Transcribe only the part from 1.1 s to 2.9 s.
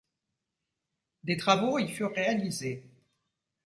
Des travaux y furent réalisés.